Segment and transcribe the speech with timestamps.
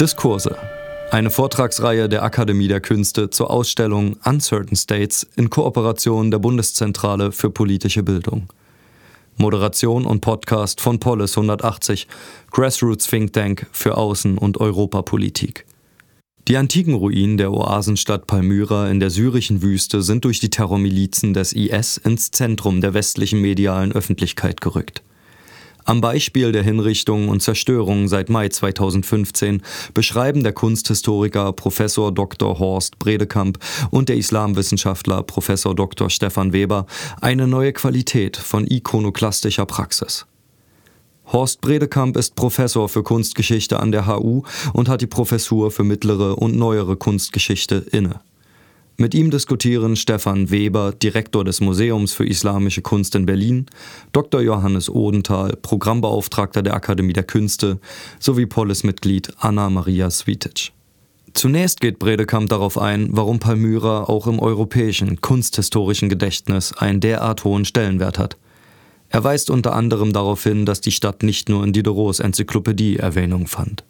[0.00, 0.56] Diskurse.
[1.10, 7.50] Eine Vortragsreihe der Akademie der Künste zur Ausstellung Uncertain States in Kooperation der Bundeszentrale für
[7.50, 8.46] politische Bildung.
[9.38, 12.06] Moderation und Podcast von Polis 180,
[12.52, 15.66] Grassroots Think Tank für Außen- und Europapolitik.
[16.46, 21.52] Die antiken Ruinen der Oasenstadt Palmyra in der syrischen Wüste sind durch die Terrormilizen des
[21.52, 25.02] IS ins Zentrum der westlichen medialen Öffentlichkeit gerückt.
[25.88, 29.62] Am Beispiel der Hinrichtungen und Zerstörungen seit Mai 2015
[29.94, 31.78] beschreiben der Kunsthistoriker Prof.
[32.12, 32.58] Dr.
[32.58, 33.58] Horst Bredekamp
[33.90, 35.46] und der Islamwissenschaftler Prof.
[35.46, 36.10] Dr.
[36.10, 36.84] Stefan Weber
[37.22, 40.26] eine neue Qualität von ikonoklastischer Praxis.
[41.32, 44.42] Horst Bredekamp ist Professor für Kunstgeschichte an der HU
[44.74, 48.20] und hat die Professur für mittlere und neuere Kunstgeschichte inne.
[49.00, 53.66] Mit ihm diskutieren Stefan Weber, Direktor des Museums für Islamische Kunst in Berlin,
[54.12, 54.40] Dr.
[54.40, 57.78] Johannes Odenthal, Programmbeauftragter der Akademie der Künste,
[58.18, 60.72] sowie Polis-Mitglied Anna Maria Svitic.
[61.32, 67.64] Zunächst geht Bredekamp darauf ein, warum Palmyra auch im europäischen kunsthistorischen Gedächtnis einen derart hohen
[67.64, 68.36] Stellenwert hat–
[69.10, 73.46] er weist unter anderem darauf hin, dass die Stadt nicht nur in Diderots Enzyklopädie Erwähnung
[73.46, 73.84] fand.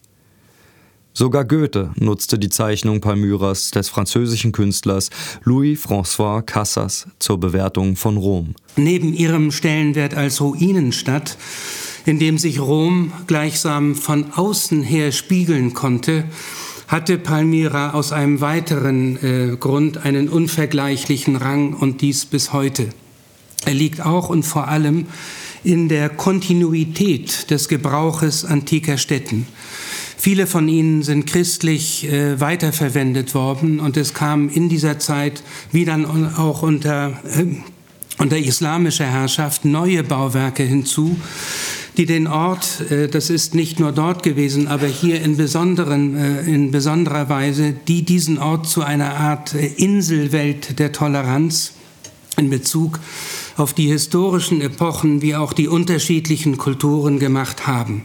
[1.19, 5.11] Sogar Goethe nutzte die Zeichnung Palmyras des französischen Künstlers
[5.43, 8.55] Louis-François Cassas zur Bewertung von Rom.
[8.77, 11.37] Neben ihrem Stellenwert als Ruinenstadt,
[12.07, 16.23] in dem sich Rom gleichsam von außen her spiegeln konnte,
[16.87, 22.91] hatte Palmyra aus einem weiteren äh, Grund einen unvergleichlichen Rang und dies bis heute.
[23.65, 25.07] Er liegt auch und vor allem
[25.65, 29.49] in der Kontinuität des Gebrauches antiker Städten.
[30.21, 35.85] Viele von ihnen sind christlich äh, weiterverwendet worden und es kam in dieser Zeit, wie
[35.85, 37.45] dann auch unter, äh,
[38.19, 41.17] unter islamischer Herrschaft, neue Bauwerke hinzu,
[41.97, 46.41] die den Ort, äh, das ist nicht nur dort gewesen, aber hier in, besonderen, äh,
[46.53, 51.75] in besonderer Weise, die diesen Ort zu einer Art äh, Inselwelt der Toleranz
[52.37, 52.99] in Bezug
[53.57, 58.05] auf die historischen Epochen wie auch die unterschiedlichen Kulturen gemacht haben.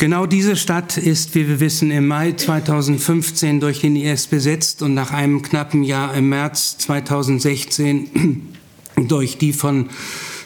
[0.00, 4.94] Genau diese Stadt ist, wie wir wissen, im Mai 2015 durch den IS besetzt und
[4.94, 8.48] nach einem knappen Jahr im März 2016
[9.08, 9.90] durch die von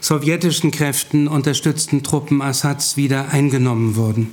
[0.00, 4.32] sowjetischen Kräften unterstützten Truppen Assads wieder eingenommen worden.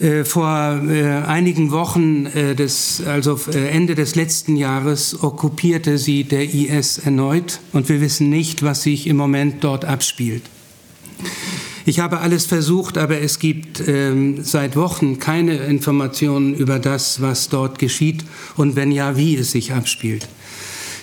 [0.00, 6.42] Äh, vor äh, einigen Wochen, äh, des, also Ende des letzten Jahres, okkupierte sie der
[6.42, 10.42] IS erneut und wir wissen nicht, was sich im Moment dort abspielt.
[11.86, 17.48] Ich habe alles versucht, aber es gibt ähm, seit Wochen keine Informationen über das, was
[17.48, 18.24] dort geschieht
[18.56, 20.28] und wenn ja, wie es sich abspielt.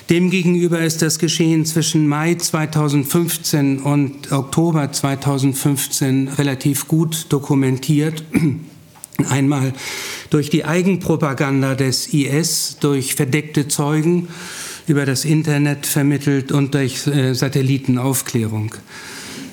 [0.10, 8.24] Demgegenüber ist das Geschehen zwischen Mai 2015 und Oktober 2015 relativ gut dokumentiert.
[9.30, 9.74] Einmal
[10.30, 14.30] durch die Eigenpropaganda des IS, durch verdeckte Zeugen
[14.88, 18.76] über das Internet vermittelt und durch äh, Satellitenaufklärung.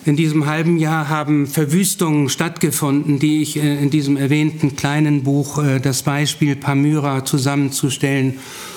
[0.07, 5.63] In diesem halben Jahr haben Verwüstungen stattgefunden, die ich äh, in diesem erwähnten kleinen Buch
[5.63, 8.35] äh, das Beispiel Palmyra zusammenzustellen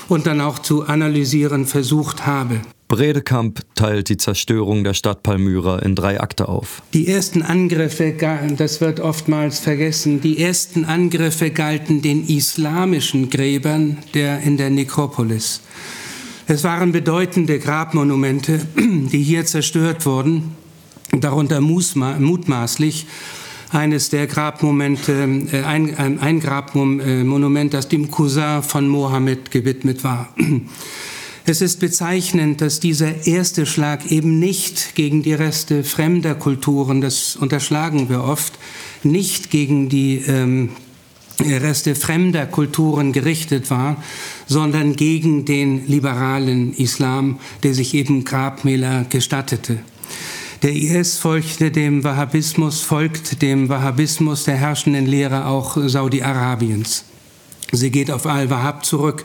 [0.08, 2.62] und dann auch zu analysieren versucht habe.
[2.88, 6.82] Bredekamp teilt die Zerstörung der Stadt Palmyra in drei Akte auf.
[6.94, 8.14] Die ersten Angriffe,
[8.56, 15.62] das wird oftmals vergessen, die ersten Angriffe galten den islamischen Gräbern der in der Nekropolis.
[16.48, 20.56] Es waren bedeutende Grabmonumente, die hier zerstört wurden,
[21.22, 23.08] darunter mutmaßlich
[23.70, 25.14] eines der Grabmomente,
[25.52, 30.30] äh, ein, ein Grabmonument, das dem Cousin von Mohammed gewidmet war.
[31.50, 37.38] Es ist bezeichnend, dass dieser erste Schlag eben nicht gegen die Reste fremder Kulturen, das
[37.38, 38.60] unterschlagen wir oft,
[39.02, 40.72] nicht gegen die ähm,
[41.40, 44.04] Reste fremder Kulturen gerichtet war,
[44.46, 49.80] sondern gegen den liberalen Islam, der sich eben Grabmäler gestattete.
[50.64, 57.06] Der IS folgte dem Wahhabismus, folgt dem Wahhabismus der herrschenden Lehre auch Saudi-Arabiens.
[57.72, 59.24] Sie geht auf Al-Wahhab zurück,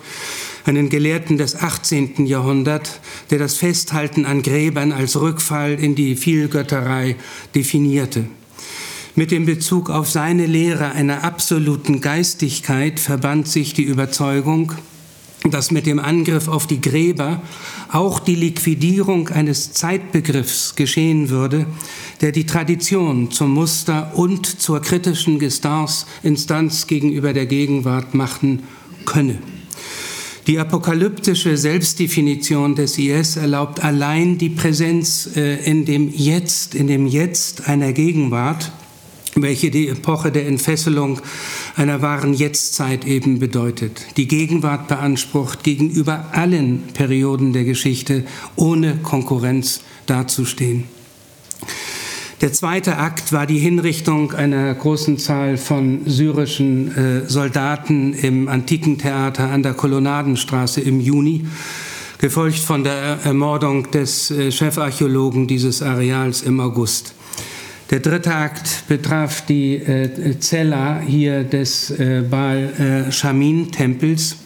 [0.67, 2.27] einen Gelehrten des 18.
[2.27, 3.01] Jahrhunderts,
[3.31, 7.17] der das Festhalten an Gräbern als Rückfall in die Vielgötterei
[7.55, 8.27] definierte.
[9.15, 14.73] Mit dem Bezug auf seine Lehre einer absoluten Geistigkeit verband sich die Überzeugung,
[15.51, 17.43] dass mit dem Angriff auf die Gräber
[17.91, 21.67] auch die Liquidierung eines Zeitbegriffs geschehen würde,
[22.21, 25.41] der die Tradition zum Muster und zur kritischen
[26.23, 28.63] Instanz gegenüber der Gegenwart machen
[29.05, 29.39] könne.
[30.47, 37.07] Die apokalyptische Selbstdefinition des IS erlaubt allein die Präsenz äh, in dem Jetzt, in dem
[37.07, 38.73] Jetzt einer Gegenwart,
[39.35, 41.21] welche die Epoche der Entfesselung
[41.77, 48.25] einer wahren Jetztzeit eben bedeutet, die Gegenwart beansprucht, gegenüber allen Perioden der Geschichte
[48.57, 50.85] ohne Konkurrenz dazustehen.
[52.43, 58.99] Der zweite Akt war die Hinrichtung einer großen Zahl von syrischen äh, Soldaten im antiken
[58.99, 61.47] Theater an der Kolonnadenstraße im Juni,
[62.19, 67.15] gefolgt von der Ermordung des äh, Chefarchäologen dieses Areals im August.
[67.93, 74.39] Der dritte Akt betraf die äh, Zella hier des äh, Baal äh, Shamin Tempels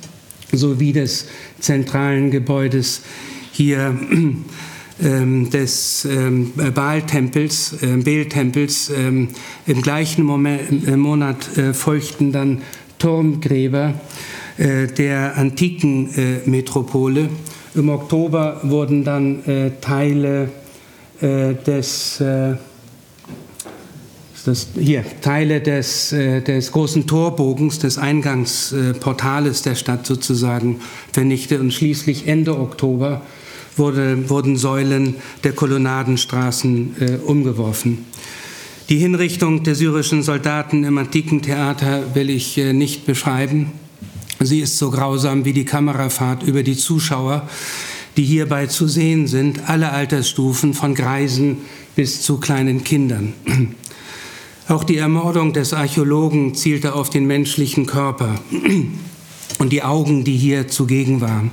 [0.51, 1.29] sowie des
[1.61, 3.03] zentralen Gebäudes
[3.53, 3.97] hier
[5.01, 8.91] ähm, des ähm, Baal-Tempels, äh, Bel-Tempels.
[8.91, 9.29] Ähm,
[9.69, 12.63] Im gleichen Moment, äh, Monat äh, folgten dann
[12.99, 13.95] Turmgräber
[14.59, 17.29] äh, der antiken Metropole.
[17.77, 20.49] Im Oktober wurden dann Teile
[21.21, 22.23] des
[24.47, 30.81] das, hier Teile des, des großen Torbogens, des Eingangsportales der Stadt sozusagen
[31.13, 33.23] vernichtet und schließlich Ende Oktober
[33.77, 38.07] wurde, wurden Säulen der Kolonnadenstraßen äh, umgeworfen.
[38.89, 43.73] Die Hinrichtung der syrischen Soldaten im antiken Theater will ich äh, nicht beschreiben.
[44.41, 47.49] Sie ist so grausam wie die Kamerafahrt über die Zuschauer,
[48.17, 51.59] die hierbei zu sehen sind, alle Altersstufen von Greisen
[51.95, 53.33] bis zu kleinen Kindern.
[54.69, 58.35] Auch die Ermordung des Archäologen zielte auf den menschlichen Körper
[59.59, 61.53] und die Augen, die hier zugegen waren.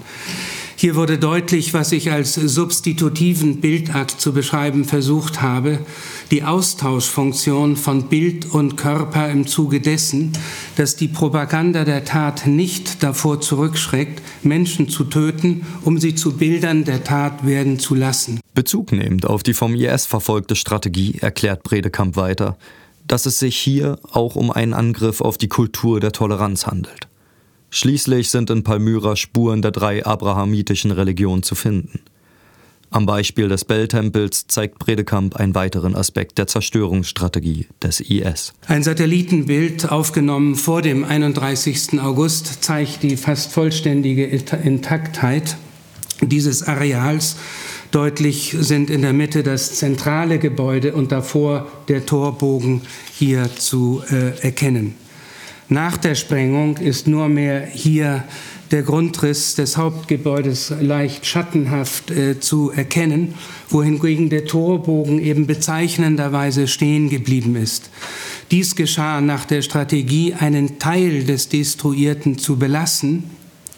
[0.76, 5.80] Hier wurde deutlich, was ich als substitutiven Bildakt zu beschreiben versucht habe,
[6.32, 10.34] die Austauschfunktion von Bild und Körper im Zuge dessen,
[10.76, 16.84] dass die Propaganda der Tat nicht davor zurückschreckt, Menschen zu töten, um sie zu Bildern
[16.84, 18.42] der Tat werden zu lassen.
[18.54, 22.58] Bezug nehmend auf die vom IS verfolgte Strategie erklärt Bredekamp weiter,
[23.08, 27.08] dass es sich hier auch um einen Angriff auf die Kultur der Toleranz handelt.
[27.70, 32.02] Schließlich sind in Palmyra Spuren der drei abrahamitischen Religionen zu finden.
[32.94, 38.54] Am Beispiel des Bell-Tempels zeigt Bredekamp einen weiteren Aspekt der Zerstörungsstrategie des IS.
[38.68, 42.00] Ein Satellitenbild, aufgenommen vor dem 31.
[42.00, 45.58] August, zeigt die fast vollständige Intaktheit
[46.22, 47.38] dieses Areals.
[47.94, 52.82] Deutlich sind in der Mitte das zentrale Gebäude und davor der Torbogen
[53.14, 54.96] hier zu äh, erkennen.
[55.70, 58.24] Nach der Sprengung ist nur mehr hier
[58.72, 63.36] der Grundriss des Hauptgebäudes leicht schattenhaft äh, zu erkennen,
[63.70, 67.92] wohingegen der Torbogen eben bezeichnenderweise stehen geblieben ist.
[68.50, 73.30] Dies geschah nach der Strategie, einen Teil des Destruierten zu belassen,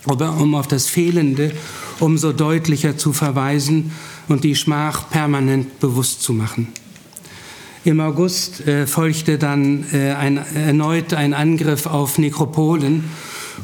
[0.05, 1.51] aber um auf das Fehlende
[1.99, 3.91] umso deutlicher zu verweisen
[4.27, 6.67] und die Schmach permanent bewusst zu machen.
[7.83, 13.03] Im August äh, folgte dann äh, ein, erneut ein Angriff auf Nekropolen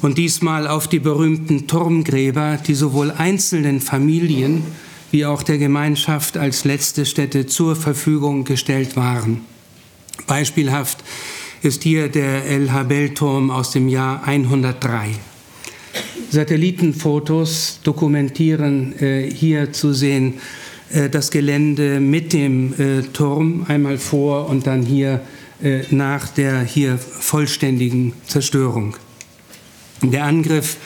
[0.02, 4.64] und diesmal auf die berühmten Turmgräber, die sowohl einzelnen Familien
[5.10, 9.42] wie auch der Gemeinschaft als letzte Stätte zur Verfügung gestellt waren.
[10.28, 11.04] Beispielhaft
[11.62, 15.16] ist hier der El Habel-Turm aus dem Jahr 103.
[16.30, 20.36] Satellitenfotos dokumentieren äh, hier zu sehen
[20.94, 25.22] äh, das Gelände mit dem äh, Turm einmal vor und dann hier
[25.64, 28.98] äh, nach der hier vollständigen Zerstörung.
[30.02, 30.78] Der Angriff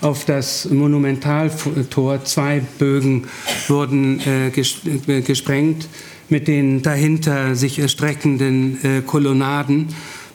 [0.00, 3.24] auf das Monumentaltor, zwei Bögen
[3.66, 4.20] wurden
[5.26, 5.88] gesprengt
[6.28, 9.88] mit den dahinter sich erstreckenden Kolonnaden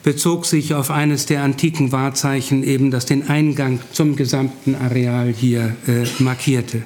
[0.04, 5.74] bezog sich auf eines der antiken Wahrzeichen, eben das den Eingang zum gesamten Areal hier
[5.88, 6.82] äh, markierte.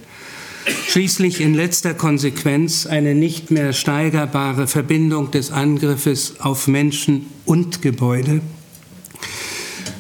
[0.87, 8.41] Schließlich in letzter Konsequenz eine nicht mehr steigerbare Verbindung des Angriffes auf Menschen und Gebäude.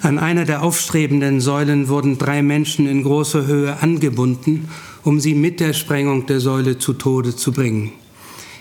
[0.00, 4.68] An einer der aufstrebenden Säulen wurden drei Menschen in großer Höhe angebunden,
[5.02, 7.92] um sie mit der Sprengung der Säule zu Tode zu bringen.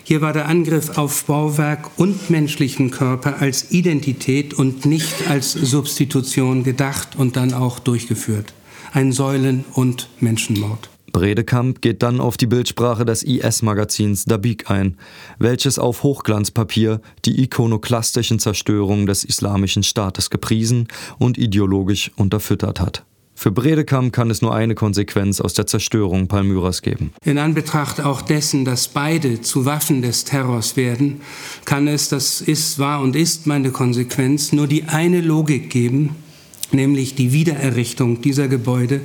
[0.08, 6.64] Hier war der Angriff auf Bauwerk und menschlichen Körper als Identität und nicht als Substitution
[6.64, 8.54] gedacht und dann auch durchgeführt.
[8.94, 10.88] Ein Säulen- und Menschenmord.
[11.12, 14.96] Bredekamp geht dann auf die Bildsprache des IS-Magazins Dabik ein,
[15.38, 20.88] welches auf Hochglanzpapier die ikonoklastischen Zerstörungen des islamischen Staates gepriesen
[21.18, 23.04] und ideologisch unterfüttert hat.
[23.40, 27.12] Für Bredekamp kann es nur eine Konsequenz aus der Zerstörung Palmyras geben.
[27.24, 31.20] In Anbetracht auch dessen, dass beide zu Waffen des Terrors werden,
[31.64, 36.16] kann es, das ist, war und ist meine Konsequenz, nur die eine Logik geben,
[36.72, 39.02] nämlich die Wiedererrichtung dieser Gebäude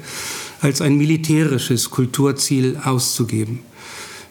[0.62, 3.60] als ein militärisches Kulturziel auszugeben.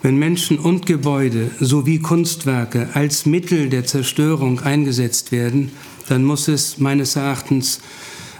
[0.02, 5.70] Wenn Menschen und Gebäude sowie Kunstwerke als Mittel der Zerstörung eingesetzt werden,
[6.08, 7.78] dann muss es meines Erachtens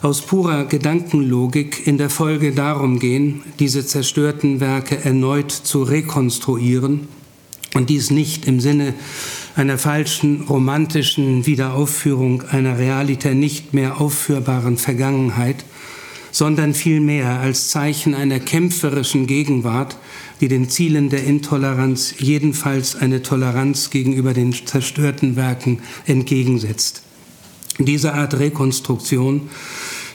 [0.02, 7.06] aus purer Gedankenlogik in der Folge darum gehen, diese zerstörten Werke erneut zu rekonstruieren
[7.75, 8.94] und dies nicht im Sinne
[9.54, 15.64] einer falschen romantischen Wiederaufführung einer realitär nicht mehr aufführbaren Vergangenheit,
[16.32, 19.97] sondern vielmehr als Zeichen einer kämpferischen Gegenwart,
[20.40, 27.02] die den Zielen der Intoleranz jedenfalls eine Toleranz gegenüber den zerstörten Werken entgegensetzt.
[27.78, 29.49] Diese Art Rekonstruktion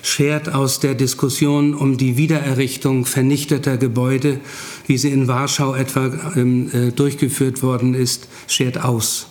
[0.08, 4.40] schert aus der Diskussion um die Wiedererrichtung vernichteter Gebäude,
[4.88, 9.28] wie sie in Warschau etwa ähm, äh, durchgeführt worden ist, schert aus.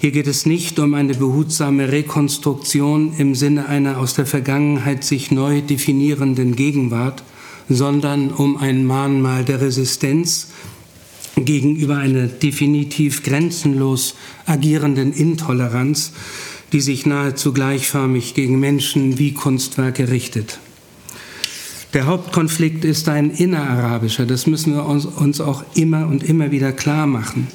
[0.00, 5.30] Hier geht es nicht um eine behutsame Rekonstruktion im Sinne einer aus der Vergangenheit sich
[5.30, 7.22] neu definierenden Gegenwart,
[7.70, 10.48] sondern um ein Mahnmal der Resistenz
[11.36, 14.14] gegenüber einer definitiv grenzenlos
[14.46, 16.12] agierenden Intoleranz,
[16.72, 20.58] die sich nahezu gleichförmig gegen Menschen wie Kunstwerke richtet.
[21.94, 27.06] Der Hauptkonflikt ist ein innerarabischer, das müssen wir uns, auch immer und immer wieder klar
[27.06, 27.48] machen,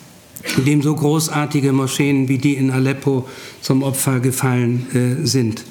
[0.58, 3.28] in dem so großartige Moscheen wie die in Aleppo
[3.62, 5.64] zum Opfer gefallen äh, sind.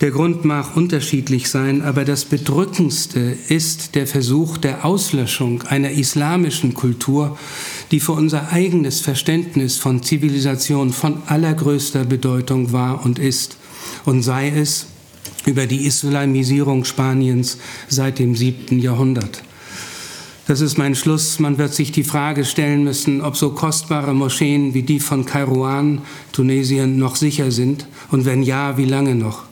[0.00, 6.74] Der Grund mag unterschiedlich sein, aber das Bedrückendste ist der Versuch der Auslöschung einer islamischen
[6.74, 7.38] Kultur,
[7.90, 13.56] die für unser eigenes Verständnis von Zivilisation von allergrößter Bedeutung war und ist,
[14.04, 14.86] und sei es
[15.46, 17.58] über die Islamisierung Spaniens
[17.88, 19.42] seit dem siebten Jahrhundert.
[20.46, 21.38] Das ist mein Schluss.
[21.38, 26.02] Man wird sich die Frage stellen müssen, ob so kostbare Moscheen wie die von Kairouan,
[26.32, 29.44] Tunesien, noch sicher sind und wenn ja, wie lange noch.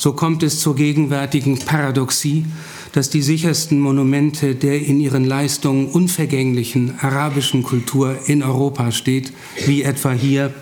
[0.00, 2.46] So kommt es zur gegenwärtigen Paradoxie,
[2.92, 9.30] dass die sichersten Monumente der in ihren Leistungen unvergänglichen arabischen Kultur in Europa steht,
[9.66, 10.54] wie etwa hier,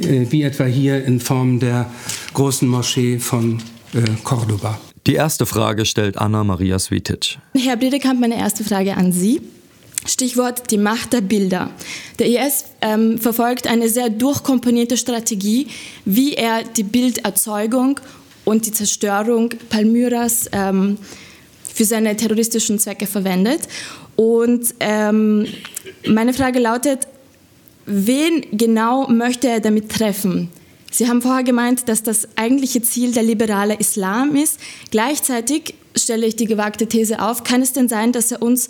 [0.00, 1.88] äh, wie etwa hier in Form der
[2.34, 3.62] großen Moschee von
[3.94, 4.80] äh, Cordoba.
[5.06, 7.38] Die erste Frage stellt Anna Maria Svitic.
[7.56, 9.40] Herr Bredekamp, meine erste Frage an Sie.
[10.08, 11.70] Stichwort die Macht der Bilder.
[12.18, 15.68] Der IS ähm, verfolgt eine sehr durchkomponierte Strategie,
[16.04, 18.00] wie er die Bilderzeugung
[18.44, 20.96] und die Zerstörung Palmyras ähm,
[21.74, 23.60] für seine terroristischen Zwecke verwendet.
[24.16, 25.46] Und ähm,
[26.06, 27.06] meine Frage lautet,
[27.86, 30.50] wen genau möchte er damit treffen?
[30.90, 34.58] Sie haben vorher gemeint, dass das eigentliche Ziel der liberale Islam ist.
[34.90, 38.68] Gleichzeitig stelle ich die gewagte These auf, kann es denn sein, dass er uns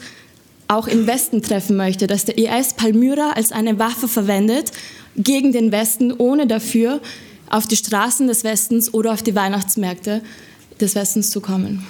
[0.68, 4.72] auch im Westen treffen möchte, dass der IS Palmyra als eine Waffe verwendet
[5.16, 7.00] gegen den Westen, ohne dafür
[7.50, 10.22] auf die Straßen des Westens oder auf die Weihnachtsmärkte
[10.80, 11.86] des Westens zu kommen.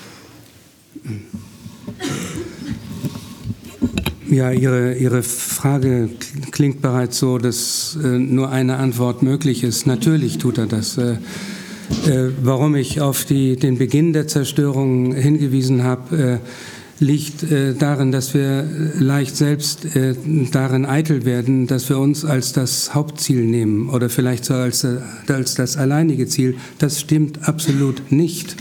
[4.30, 6.10] Ja, Ihre, Ihre Frage
[6.50, 9.86] klingt bereits so, dass äh, nur eine Antwort möglich ist.
[9.86, 10.98] Natürlich tut er das.
[10.98, 11.16] Äh,
[12.06, 16.38] äh, warum ich auf die, den Beginn der Zerstörung hingewiesen habe, äh,
[17.00, 20.14] liegt äh, darin, dass wir leicht selbst äh,
[20.50, 24.98] darin eitel werden, dass wir uns als das Hauptziel nehmen oder vielleicht so als, äh,
[25.28, 26.56] als das alleinige Ziel.
[26.78, 28.56] Das stimmt absolut nicht.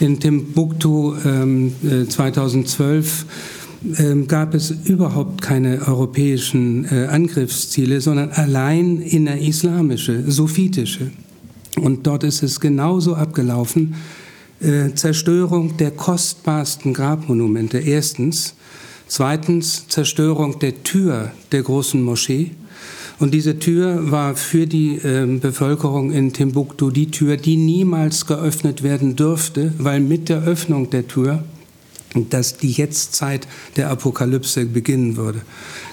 [0.00, 1.72] In Timbuktu ähm,
[2.08, 3.26] 2012
[3.96, 11.10] äh, ähm, gab es überhaupt keine europäischen äh, Angriffsziele, sondern allein innerislamische, sophitische.
[11.80, 13.94] Und dort ist es genauso abgelaufen,
[14.60, 17.78] äh, Zerstörung der kostbarsten Grabmonumente.
[17.78, 18.54] Erstens,
[19.06, 19.86] zweitens.
[19.88, 22.52] Zerstörung der Tür der großen Moschee.
[23.18, 28.82] Und diese Tür war für die äh, Bevölkerung in Timbuktu die Tür, die niemals geöffnet
[28.82, 31.44] werden dürfte, weil mit der Öffnung der Tür
[32.14, 35.42] dass die Jetztzeit der Apokalypse beginnen würde.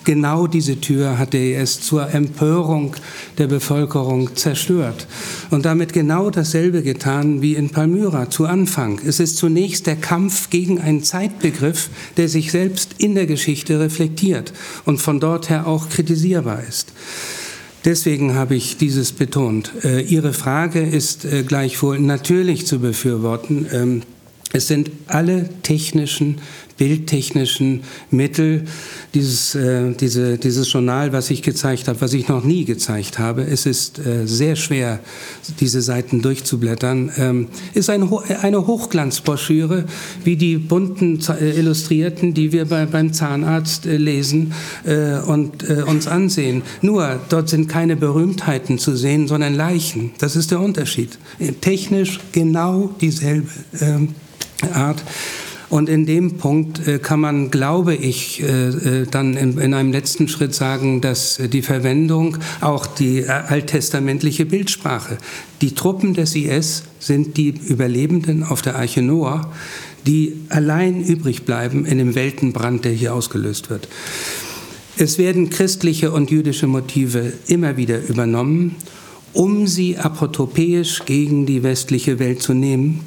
[0.04, 2.96] Genau diese Tür hat der IS zur Empörung
[3.38, 5.08] der Bevölkerung zerstört
[5.52, 9.00] und damit genau dasselbe getan wie in Palmyra zu Anfang.
[9.06, 14.54] Es ist zunächst der Kampf gegen einen Zeitbegriff, der sich selbst in der Geschichte reflektiert
[14.86, 16.94] und von dort her auch kritisierbar ist.
[17.86, 19.72] Deswegen habe ich dieses betont.
[19.84, 24.04] Äh, Ihre Frage ist äh, gleichwohl natürlich zu befürworten.
[24.54, 26.38] Es sind alle technischen,
[26.78, 28.64] bildtechnischen Mittel,
[29.14, 33.42] dieses, äh, diese, dieses Journal, was ich gezeigt habe, was ich noch nie gezeigt habe.
[33.42, 35.00] Es ist äh, sehr schwer,
[35.60, 37.12] diese Seiten durchzublättern.
[37.18, 38.10] Ähm, ist eine,
[38.42, 39.84] eine Hochglanzbroschüre,
[40.24, 44.54] wie die bunten äh, Illustrierten, die wir bei, beim Zahnarzt äh, lesen
[44.86, 46.62] äh, und äh, uns ansehen.
[46.82, 50.12] Nur, dort sind keine Berühmtheiten zu sehen, sondern Leichen.
[50.20, 51.18] Das ist der Unterschied.
[51.60, 53.50] Technisch genau dieselbe.
[53.82, 54.16] Ähm,
[54.74, 55.04] Art.
[55.70, 59.92] Und in dem Punkt äh, kann man, glaube ich, äh, äh, dann in, in, einem
[59.92, 65.18] letzten Schritt sagen, dass die Verwendung, auch die alttestamentliche Bildsprache,
[65.60, 69.52] die Truppen des IS sind die Überlebenden auf der Arche Noah,
[70.06, 73.90] die allein übrig bleiben in dem Weltenbrand, der hier ausgelöst wird.
[74.98, 78.76] Es werden christliche und jüdische Motive immer wieder übernommen,
[79.34, 83.02] um sie apotopäisch gegen die westliche Welt zu nehmen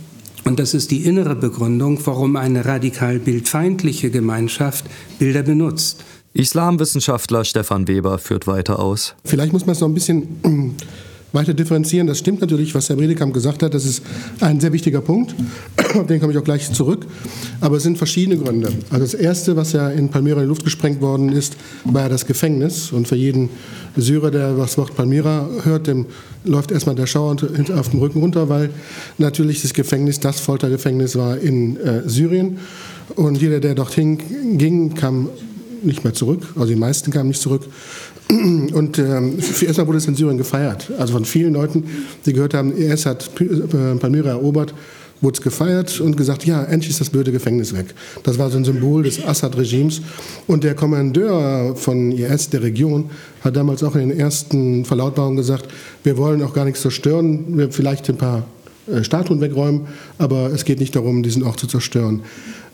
[0.44, 4.84] und das ist die innere Begründung, warum eine radikal bildfeindliche Gemeinschaft
[5.18, 6.04] Bilder benutzt.
[6.32, 9.14] Islamwissenschaftler Stefan Weber führt weiter aus.
[9.24, 10.76] Vielleicht muss man es noch ein bisschen
[11.32, 12.06] weiter differenzieren.
[12.06, 13.74] Das stimmt natürlich, was Herr Bredekamp gesagt hat.
[13.74, 14.02] Das ist
[14.40, 15.34] ein sehr wichtiger Punkt.
[15.94, 17.06] Auf den komme ich auch gleich zurück.
[17.60, 18.68] Aber es sind verschiedene Gründe.
[18.90, 22.08] Also das Erste, was ja in Palmyra in die Luft gesprengt worden ist, war ja
[22.08, 22.92] das Gefängnis.
[22.92, 23.50] Und für jeden
[23.96, 26.06] Syrer, der das Wort Palmyra hört, dem
[26.44, 27.36] läuft erstmal der Schauer
[27.76, 28.70] auf dem Rücken runter, weil
[29.18, 32.58] natürlich das Gefängnis, das Foltergefängnis war in äh, Syrien.
[33.16, 34.18] Und jeder, der dorthin
[34.56, 35.28] ging, kam
[35.82, 36.42] nicht mehr zurück.
[36.56, 37.62] Also die meisten kamen nicht zurück.
[38.72, 40.90] Und ähm, erstmal wurde es in Syrien gefeiert.
[40.98, 41.84] Also von vielen Leuten,
[42.24, 44.74] die gehört haben, IS hat äh, Palmyra erobert,
[45.20, 47.86] wurde es gefeiert und gesagt, ja, endlich ist das blöde Gefängnis weg.
[48.22, 50.00] Das war so ein Symbol des Assad-Regimes.
[50.46, 53.10] Und der Kommandeur von IS, der Region,
[53.42, 55.68] hat damals auch in den ersten Verlautbarungen gesagt,
[56.04, 58.44] wir wollen auch gar nichts zerstören, vielleicht ein paar
[58.86, 62.22] äh, Statuen wegräumen, aber es geht nicht darum, diesen Ort zu zerstören.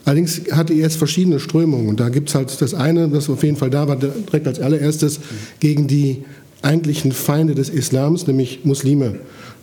[0.07, 1.89] Allerdings hatte IS verschiedene Strömungen.
[1.89, 4.57] Und da gibt es halt das eine, das auf jeden Fall da war, direkt als
[4.61, 5.19] allererstes
[5.59, 6.23] gegen die
[6.61, 9.19] eigentlichen Feinde des Islams, nämlich Muslime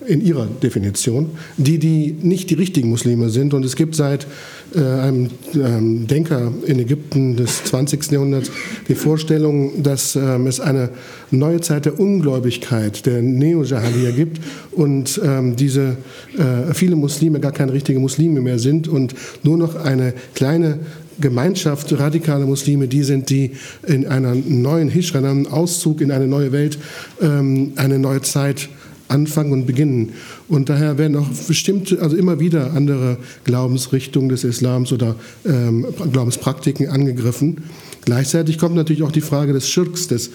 [0.07, 3.55] in ihrer Definition, die, die nicht die richtigen Muslime sind.
[3.55, 4.27] Und es gibt seit
[4.75, 8.11] äh, einem ähm, Denker in Ägypten des 20.
[8.12, 8.50] Jahrhunderts
[8.88, 10.90] die Vorstellung, dass ähm, es eine
[11.31, 14.40] neue Zeit der Ungläubigkeit, der Neo-Jahiliya gibt
[14.73, 15.97] und ähm, diese
[16.37, 20.78] äh, viele Muslime gar keine richtigen Muslime mehr sind und nur noch eine kleine
[21.21, 23.52] Gemeinschaft radikale Muslime, die sind, die
[23.87, 26.79] in einer neuen Hishra, einem Auszug in eine neue Welt,
[27.20, 28.68] ähm, eine neue Zeit
[29.09, 30.12] anfangen und beginnen.
[30.49, 36.88] Und daher werden auch bestimmt, also immer wieder andere Glaubensrichtungen des Islams oder ähm, Glaubenspraktiken
[36.88, 37.59] angegriffen.
[38.05, 40.31] Gleichzeitig kommt natürlich auch die Frage des Schirks des,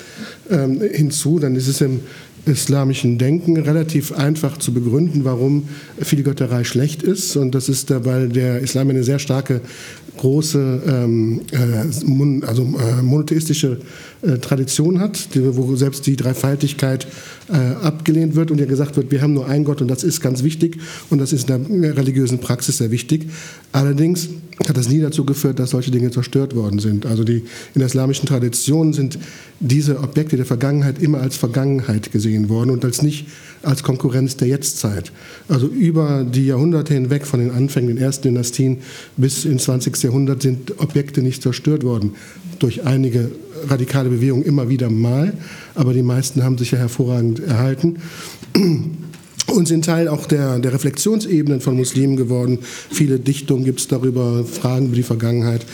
[0.49, 1.39] ähm, hinzu.
[1.39, 1.99] Dann ist es im
[2.49, 7.35] islamischen Denken relativ einfach zu begründen, warum viel Götterei schlecht ist.
[7.35, 9.62] Und das ist, weil der Islam eine sehr starke,
[10.19, 13.79] große, ähm, äh, also äh, monotheistische
[14.21, 17.07] äh, Tradition hat, die, wo selbst die Dreifaltigkeit
[17.47, 20.19] äh, abgelehnt wird und ja gesagt wird, wir haben nur einen Gott und das ist
[20.19, 20.77] ganz wichtig
[21.09, 23.29] und das ist in der religiösen Praxis sehr wichtig.
[23.71, 24.29] Allerdings
[24.67, 27.05] hat das nie dazu geführt, dass solche Dinge zerstört worden sind.
[27.05, 27.38] Also die,
[27.73, 29.17] in der islamischen Tradition sind
[29.62, 33.28] diese Objekte der Vergangenheit immer als Vergangenheit gesehen worden und als nicht
[33.62, 35.12] als Konkurrenz der Jetztzeit.
[35.49, 38.78] Also über die Jahrhunderte hinweg, von den Anfängen der ersten Dynastien
[39.17, 40.02] bis ins 20.
[40.04, 42.13] Jahrhundert, sind Objekte nicht zerstört worden.
[42.60, 43.32] Durch einige
[43.67, 45.34] radikale Bewegungen immer wieder mal,
[45.75, 47.97] aber die meisten haben sich ja hervorragend erhalten
[49.51, 52.59] und sind Teil auch der, der Reflexionsebenen von Muslimen geworden.
[52.91, 55.65] Viele Dichtungen gibt es darüber, Fragen über die Vergangenheit.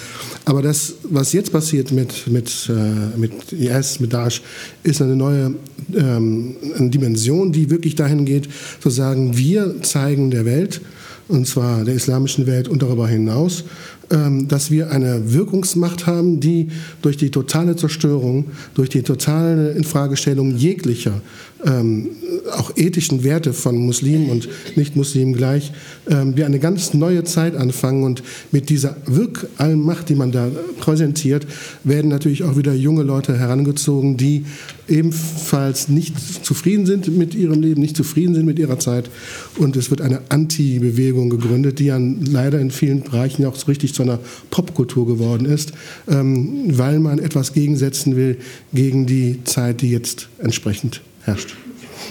[0.46, 4.42] Aber das, was jetzt passiert mit, mit, äh, mit IS, mit Daesh,
[4.84, 5.56] ist eine neue
[5.96, 8.48] ähm, eine Dimension, die wirklich dahin geht,
[8.80, 10.82] zu sagen, wir zeigen der Welt,
[11.28, 13.64] und zwar der islamischen Welt und darüber hinaus,
[14.12, 16.68] ähm, dass wir eine Wirkungsmacht haben, die
[17.02, 21.22] durch die totale Zerstörung, durch die totale Infragestellung jeglicher
[21.66, 22.10] ähm,
[22.52, 25.72] auch ethischen Werte von Muslimen und Nicht-Muslimen gleich,
[26.10, 31.46] ähm, wir eine ganz neue Zeit anfangen und mit dieser Wirkallmacht, die man da präsentiert,
[31.84, 34.46] werden natürlich auch wieder junge Leute herangezogen, die
[34.88, 39.10] ebenfalls nicht zufrieden sind mit ihrem Leben, nicht zufrieden sind mit ihrer Zeit
[39.58, 43.94] und es wird eine Anti-Bewegung gegründet, die ja leider in vielen Bereichen auch so richtig
[43.94, 44.20] zu einer
[44.52, 45.74] Popkultur geworden ist,
[46.08, 48.38] ähm, weil man etwas gegensetzen will
[48.74, 51.56] gegen die Zeit, die jetzt entsprechend herrscht.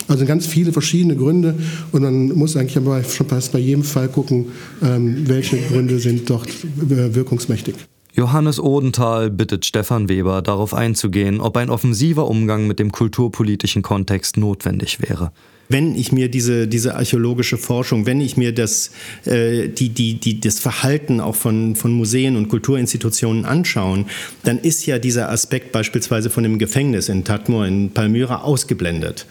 [0.08, 1.54] Also ganz viele verschiedene Gründe
[1.92, 4.46] und man muss eigentlich aber schon fast bei jedem Fall gucken,
[4.82, 7.74] ähm, welche Gründe sind dort äh, wirkungsmächtig.
[8.16, 14.36] Johannes Odenthal bittet Stefan Weber darauf einzugehen, ob ein offensiver Umgang mit dem kulturpolitischen Kontext
[14.36, 15.32] notwendig wäre.
[15.68, 18.92] Wenn ich mir diese, diese archäologische Forschung, wenn ich mir das,
[19.24, 24.04] äh, die, die, die, das Verhalten auch von, von Museen und Kulturinstitutionen anschaue,
[24.44, 29.26] dann ist ja dieser Aspekt beispielsweise von dem Gefängnis in Tadmor in Palmyra ausgeblendet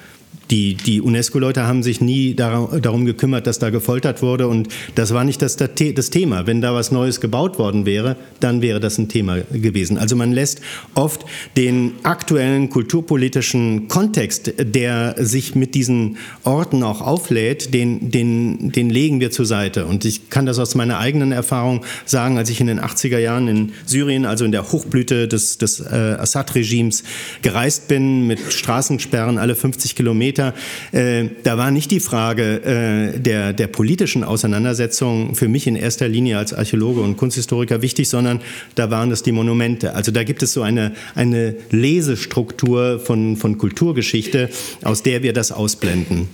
[0.54, 5.24] Die, die UNESCO-Leute haben sich nie darum gekümmert, dass da gefoltert wurde und das war
[5.24, 6.46] nicht das, das Thema.
[6.46, 9.98] Wenn da was Neues gebaut worden wäre, dann wäre das ein Thema gewesen.
[9.98, 10.62] Also man lässt
[10.94, 11.26] oft
[11.58, 19.20] den aktuellen kulturpolitischen Kontext, der sich mit diesen Orten auch auflädt, den, den, den legen
[19.20, 19.88] wir zur Seite.
[19.88, 23.48] Und ich kann das aus meiner eigenen Erfahrung sagen, als ich in den 80er Jahren
[23.48, 27.04] in Syrien, also in der Hochblüte des, des äh, Assad-Regimes,
[27.42, 30.42] gereist bin mit Straßensperren alle 50 Kilometer,
[30.91, 36.08] äh, da war nicht die Frage äh, der, der politischen Auseinandersetzung für mich in erster
[36.08, 38.41] Linie als Archäologe und Kunsthistoriker wichtig, sondern
[38.75, 39.95] da waren es die Monumente.
[39.95, 44.49] Also da gibt es so eine, eine Lesestruktur von, von Kulturgeschichte,
[44.84, 46.27] aus der wir das ausblenden.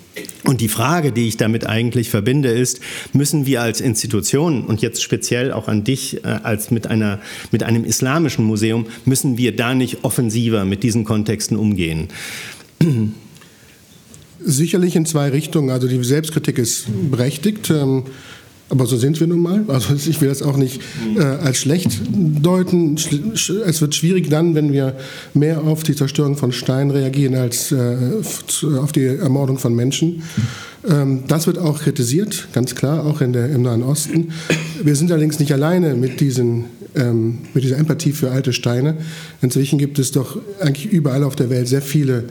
[0.46, 2.80] Und die Frage, die ich damit eigentlich verbinde, ist,
[3.14, 7.20] müssen wir als Institution und jetzt speziell auch an dich äh, als mit, einer,
[7.52, 12.08] mit einem islamischen Museum, müssen wir da nicht offensiver mit diesen Kontexten umgehen?
[14.50, 15.70] Sicherlich in zwei Richtungen.
[15.70, 17.70] Also die Selbstkritik ist berechtigt.
[17.70, 18.04] Ähm,
[18.70, 19.64] aber so sind wir nun mal.
[19.68, 20.82] Also ich will das auch nicht
[21.16, 22.96] äh, als schlecht deuten.
[22.96, 24.96] Es wird schwierig dann, wenn wir
[25.34, 27.98] mehr auf die Zerstörung von Steinen reagieren als äh,
[28.80, 30.24] auf die Ermordung von Menschen.
[30.88, 34.32] Ähm, das wird auch kritisiert, ganz klar, auch in der, im Nahen Osten.
[34.82, 38.98] Wir sind allerdings nicht alleine mit, diesen, ähm, mit dieser Empathie für alte Steine.
[39.42, 42.26] Inzwischen gibt es doch eigentlich überall auf der Welt sehr viele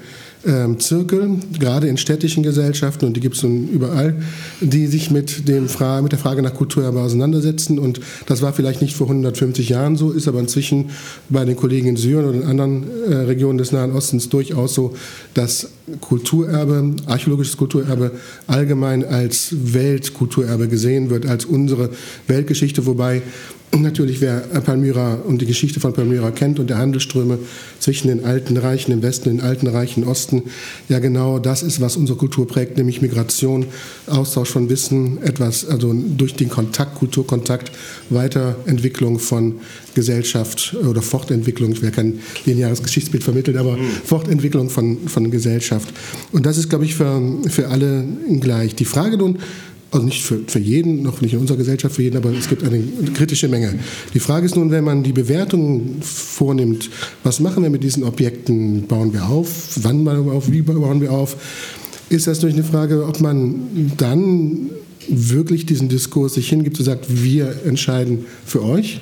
[0.46, 4.14] ähm, Zirkel, gerade in städtischen Gesellschaften, und die gibt es nun überall,
[4.60, 7.78] die sich mit, dem Fra mit der Frage nach Kulturerbe auseinandersetzen.
[7.78, 10.90] Und das war vielleicht nicht vor 150 Jahren so, ist aber inzwischen
[11.28, 14.94] bei den Kollegen in Syrien oder in anderen äh, Regionen des Nahen Ostens durchaus so,
[15.34, 15.70] dass
[16.00, 18.12] Kulturerbe, archäologisches Kulturerbe
[18.46, 21.90] allgemein als Weltkulturerbe gesehen wird, als unsere
[22.26, 23.22] Weltgeschichte, wobei
[23.76, 27.38] Natürlich, wer Palmyra und die Geschichte von Palmyra kennt und der Handelsströme
[27.78, 30.44] zwischen den alten Reichen im Westen und den alten Reichen im Osten,
[30.88, 33.66] ja genau das ist, was unsere Kultur prägt, nämlich Migration,
[34.06, 37.70] Austausch von Wissen, etwas, also durch den Kontakt, Kulturkontakt,
[38.08, 39.56] Weiterentwicklung von
[39.94, 43.90] Gesellschaft oder Fortentwicklung, ich will kein lineares Geschichtsbild vermitteln, aber mhm.
[44.04, 45.92] Fortentwicklung von, von Gesellschaft.
[46.32, 48.04] Und das ist, glaube ich, für, für alle
[48.40, 48.74] gleich.
[48.76, 49.38] Die Frage nun,
[49.90, 52.62] also nicht für, für jeden, noch nicht in unserer Gesellschaft für jeden, aber es gibt
[52.62, 52.82] eine
[53.14, 53.78] kritische Menge.
[54.12, 56.90] Die Frage ist nun, wenn man die Bewertung vornimmt,
[57.22, 58.86] was machen wir mit diesen Objekten?
[58.86, 59.78] Bauen wir auf?
[59.82, 60.50] Wann bauen wir auf?
[60.50, 61.36] Wie bauen wir auf?
[62.10, 64.70] Ist das durch eine Frage, ob man dann
[65.08, 69.00] wirklich diesen Diskurs sich hingibt und sagt, wir entscheiden für euch?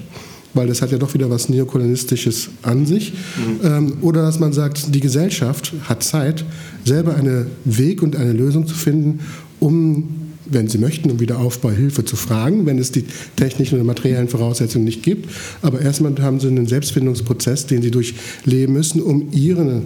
[0.57, 3.13] weil das hat ja doch wieder was Neokolonialistisches an sich.
[3.13, 3.61] Mhm.
[3.63, 6.47] Ähm, oder dass man sagt, die Gesellschaft hat Zeit,
[6.83, 9.21] selber einen Weg und eine Lösung zu finden,
[9.61, 10.16] um
[10.51, 13.05] wenn Sie möchten, um Wiederaufbau Hilfe zu fragen, wenn es die
[13.37, 15.31] technischen oder materiellen Voraussetzungen nicht gibt.
[15.63, 19.83] Aber erstmal haben Sie einen Selbstfindungsprozess, den Sie durchleben müssen, um Ihre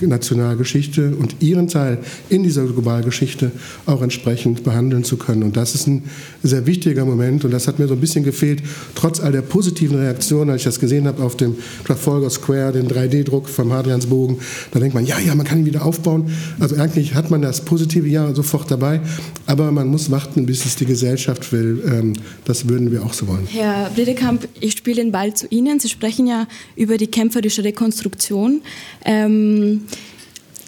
[0.00, 1.98] Nationalgeschichte und ihren Teil
[2.28, 3.50] in dieser Globalgeschichte
[3.86, 5.42] auch entsprechend behandeln zu können.
[5.42, 6.04] Und das ist ein
[6.42, 8.62] sehr wichtiger Moment und das hat mir so ein bisschen gefehlt,
[8.94, 12.88] trotz all der positiven Reaktionen, als ich das gesehen habe auf dem Trafalgar Square, den
[12.88, 14.38] 3D-Druck vom Hadriansbogen.
[14.70, 16.30] Da denkt man, ja, ja, man kann ihn wieder aufbauen.
[16.60, 19.00] Also eigentlich hat man das positive Ja sofort dabei,
[19.46, 21.82] aber man muss warten, bis es die Gesellschaft will.
[21.86, 22.12] Ähm,
[22.44, 23.46] das würden wir auch so wollen.
[23.50, 25.80] Herr Bredekamp, ich spiele den Ball zu Ihnen.
[25.80, 26.46] Sie sprechen ja
[26.76, 28.62] über die kämpferische Rekonstruktion.
[29.04, 29.77] Ähm,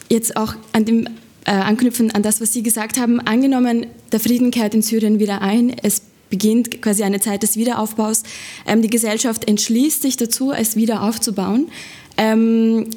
[0.09, 1.07] jetzt auch an dem
[1.45, 5.41] äh, anknüpfen an das, was Sie gesagt haben, angenommen, der Frieden kehrt in Syrien wieder
[5.41, 8.23] ein, es beginnt quasi eine Zeit des Wiederaufbaus,
[8.65, 11.67] ähm, die Gesellschaft entschließt sich dazu, es wieder aufzubauen.
[12.17, 12.87] Ähm,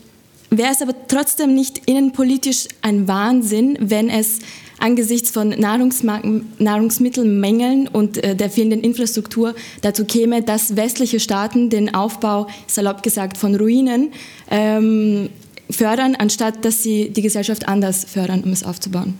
[0.51, 4.39] Wäre es aber trotzdem nicht innenpolitisch ein Wahnsinn, wenn es
[4.79, 12.47] angesichts von Nahrungsmittelmängeln und äh, der fehlenden Infrastruktur dazu käme, dass westliche Staaten den Aufbau,
[12.67, 14.13] salopp gesagt, von Ruinen
[14.51, 15.31] ähm,
[15.71, 19.15] fördern, anstatt dass sie die Gesellschaft anders fördern, um es aufzubauen.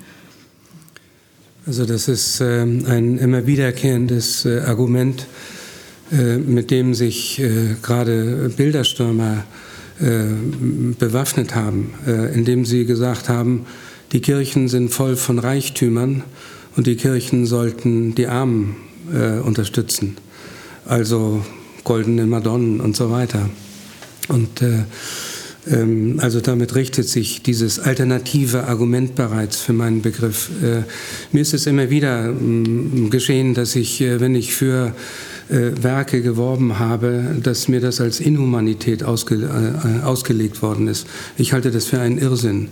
[1.67, 5.27] Also das ist äh, ein immer wiederkehrendes äh, Argument,
[6.13, 9.45] äh, mit dem sich äh, gerade Bilderstürmer
[10.99, 11.95] bewaffnet haben,
[12.35, 13.65] indem sie gesagt haben,
[14.11, 16.25] die Kirchen sind voll von Reichtümern
[16.75, 18.75] und die Kirchen sollten die Armen
[19.45, 20.17] unterstützen,
[20.85, 21.47] also
[21.85, 23.49] goldene Madonnen und so weiter.
[24.27, 24.87] Und ähm,
[26.19, 30.51] also damit richtet sich dieses alternative Argument bereits für meinen Begriff.
[30.63, 30.83] Äh,
[31.33, 34.95] mir ist es immer wieder mm, geschehen, dass ich, äh, wenn ich für
[35.49, 39.49] äh, Werke geworben habe, dass mir das als Inhumanität ausge,
[40.05, 41.07] ausgelegt worden ist.
[41.39, 42.69] Ich halte das für einen Irrsinn.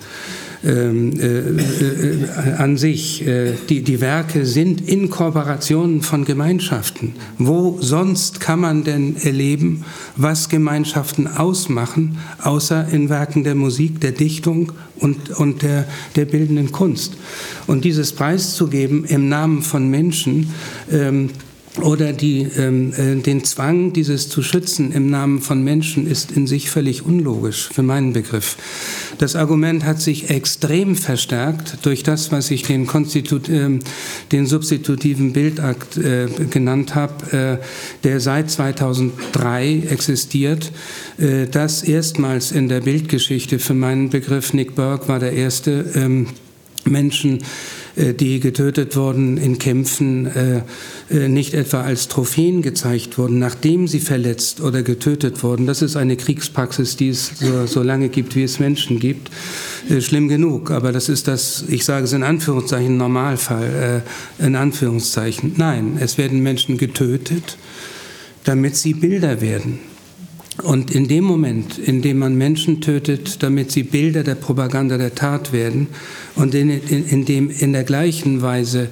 [0.65, 3.27] Ähm, äh, äh, an sich.
[3.27, 7.15] Äh, die, die Werke sind in Kooperationen von Gemeinschaften.
[7.39, 9.85] Wo sonst kann man denn erleben,
[10.17, 16.71] was Gemeinschaften ausmachen, außer in Werken der Musik, der Dichtung und, und der, der bildenden
[16.71, 17.17] Kunst?
[17.67, 20.51] Und dieses preiszugeben im Namen von Menschen,
[20.93, 21.31] ähm,
[21.81, 26.47] oder die, ähm, äh, den Zwang, dieses zu schützen im Namen von Menschen, ist in
[26.47, 28.57] sich völlig unlogisch für meinen Begriff.
[29.19, 33.79] Das Argument hat sich extrem verstärkt durch das, was ich den, Konstitut, äh,
[34.33, 40.73] den substitutiven Bildakt äh, genannt habe, äh, der seit 2003 existiert.
[41.19, 46.27] Äh, das erstmals in der Bildgeschichte für meinen Begriff, Nick Burke war der erste ähm,
[46.85, 47.43] Menschen,
[47.97, 50.63] die getötet wurden in Kämpfen, äh,
[51.11, 55.67] äh, nicht etwa als Trophäen gezeigt wurden, nachdem sie verletzt oder getötet wurden.
[55.67, 59.31] Das ist eine Kriegspraxis, die es so, so lange gibt, wie es Menschen gibt.
[60.01, 64.03] Schlimm genug, aber das ist das, ich sage es in Anführungszeichen, Normalfall,
[64.39, 65.55] in Anführungszeichen.
[65.57, 67.59] Nein, es werden Menschen getötet,
[68.45, 69.92] damit sie Bilder werden.
[70.63, 75.15] Und in dem Moment, in dem man Menschen tötet, damit sie Bilder der Propaganda der
[75.15, 75.89] Tat werden
[76.37, 78.89] und in, in, in dem in der gleichen Weise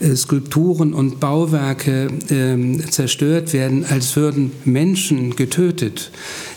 [0.00, 6.10] äh, Skulpturen und Bauwerke äh, zerstört werden, als würden Menschen getötet,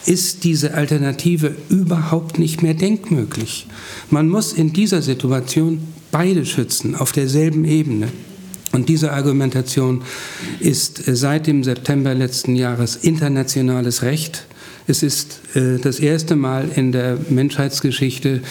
[0.05, 3.67] ist diese Alternative überhaupt nicht mehr denkmöglich.
[4.09, 5.79] Man muss in dieser Situation
[6.11, 8.07] beide schützen auf derselben Ebene.
[8.75, 10.01] Und diese Argumentation
[10.59, 14.47] ist äh, seit dem September letzten Jahres internationales Recht.
[14.85, 18.41] Es ist äh, das erste Mal in der Menschheitsgeschichte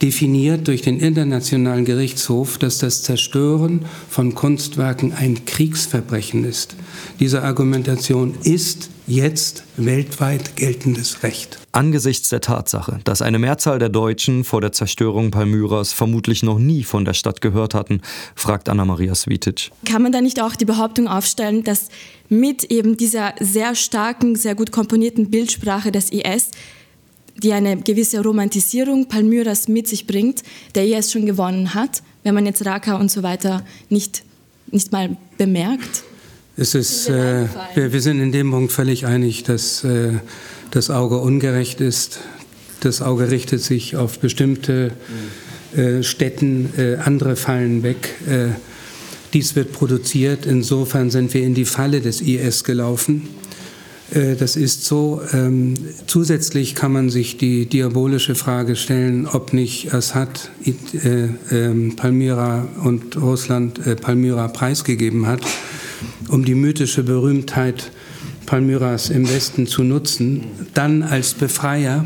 [0.00, 6.76] definiert durch den Internationalen Gerichtshof, dass das Zerstören von Kunstwerken ein Kriegsverbrechen ist.
[7.20, 11.58] Diese Argumentation ist jetzt weltweit geltendes Recht.
[11.72, 16.84] Angesichts der Tatsache, dass eine Mehrzahl der Deutschen vor der Zerstörung Palmyras vermutlich noch nie
[16.84, 18.00] von der Stadt gehört hatten,
[18.34, 19.70] fragt Anna-Maria Svitic.
[19.84, 21.88] Kann man da nicht auch die Behauptung aufstellen, dass
[22.28, 26.50] mit eben dieser sehr starken, sehr gut komponierten Bildsprache des IS,
[27.42, 30.42] die eine gewisse Romantisierung Palmyras mit sich bringt,
[30.74, 34.22] der IS schon gewonnen hat, wenn man jetzt Raqqa und so weiter nicht,
[34.70, 36.04] nicht mal bemerkt?
[36.56, 40.12] Es ist, äh, wir, wir, sind in dem Punkt völlig einig, dass äh,
[40.70, 42.20] das Auge ungerecht ist.
[42.78, 44.92] Das Auge richtet sich auf bestimmte
[45.76, 48.14] äh, Städten, äh, andere fallen weg.
[48.28, 48.54] Äh,
[49.32, 50.46] dies wird produziert.
[50.46, 53.28] Insofern sind wir in die Falle des IS gelaufen.
[54.12, 55.22] Äh, das ist so.
[55.32, 55.74] Ähm,
[56.06, 63.20] zusätzlich kann man sich die diabolische Frage stellen, ob nicht Assad äh, äh, Palmyra und
[63.20, 65.40] Russland äh, Palmyra preisgegeben hat
[66.28, 67.90] um die mythische Berühmtheit
[68.46, 72.04] Palmyras im Westen zu nutzen, dann als Befreier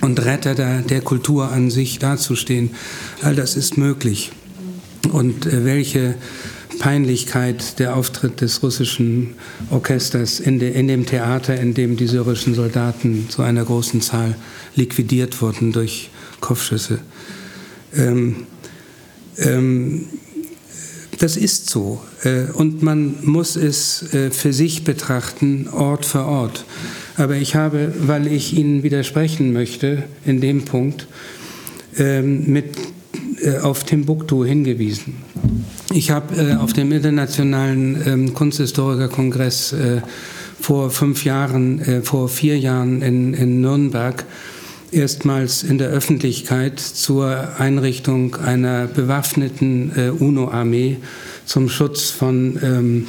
[0.00, 2.70] und Retter der, der Kultur an sich dazustehen.
[3.22, 4.32] All das ist möglich.
[5.12, 6.14] Und äh, welche
[6.78, 9.34] Peinlichkeit der Auftritt des russischen
[9.70, 14.34] Orchesters in, de, in, dem Theater, in dem die syrischen Soldaten zu einer großen Zahl
[14.74, 16.98] liquidiert wurden durch Kopfschüsse.
[17.94, 18.46] Ähm,
[19.38, 20.06] ähm,
[21.18, 22.00] das ist so.
[22.22, 26.64] Äh, und man muss es äh, für sich betrachten, Ort für Ort.
[27.16, 31.06] Aber ich habe, weil ich Ihnen widersprechen möchte in dem Punkt,
[31.96, 32.76] ähm, mit,
[33.40, 35.16] äh, auf Timbuktu hingewiesen.
[35.92, 39.74] Ich habe auf dem Internationalen ähm, Kunsthistorikerkongress
[40.60, 44.24] vor fünf Jahren, vor vier Jahren in, in Nürnberg
[44.94, 50.98] erstmals in der Öffentlichkeit zur Einrichtung einer bewaffneten äh, UNO-Armee
[51.44, 53.06] zum Schutz von ähm,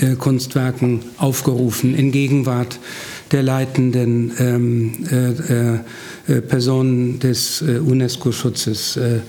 [0.00, 2.78] äh, Kunstwerken aufgerufen, in Gegenwart
[3.32, 8.96] der leitenden ähm, äh, äh Personen des äh, UNESCO-Schutzes.
[8.96, 9.20] Äh,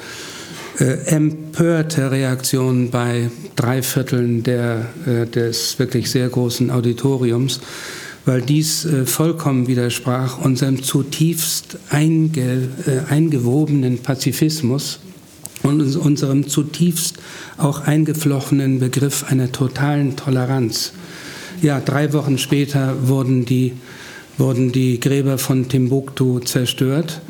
[0.77, 4.87] empörte Reaktionen bei drei Vierteln der,
[5.33, 7.61] des wirklich sehr großen Auditoriums
[8.25, 14.99] weil dies äh, vollkommen widersprach unserem zutiefst einge, äh, eingewobenen Pazifismus
[15.63, 17.17] und unserem zutiefst
[17.57, 20.93] auch eingeflochtenen Begriff einer totalen Toleranz.
[21.61, 23.73] Ja, drei Wochen später wurden die,
[24.37, 27.21] wurden die Gräber von Timbuktu zerstört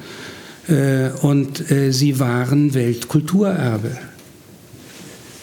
[0.68, 3.98] äh, und äh, sie waren Weltkulturerbe.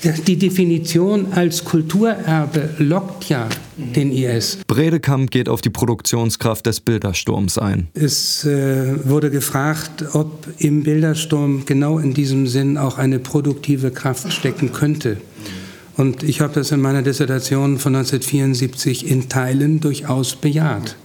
[0.04, 4.58] Die Definition als Kulturerbe lockt ja den IS.
[4.66, 7.86] Bredekamp geht auf die Produktionskraft des Bildersturms ein.
[7.94, 14.32] Es äh, wurde gefragt, ob im Bildersturm genau in diesem Sinn auch eine produktive Kraft
[14.32, 15.18] stecken könnte.
[15.96, 20.96] Und ich habe das in meiner Dissertation von 1974 in Teilen durchaus bejaht.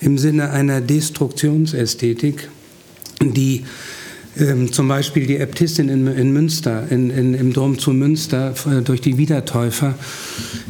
[0.00, 2.48] Im Sinne einer Destruktionsästhetik,
[3.20, 3.64] die
[4.38, 8.82] ähm, zum Beispiel die Äbtissin in, in Münster, in, in, im Dom zu Münster äh,
[8.82, 9.94] durch die Wiedertäufer.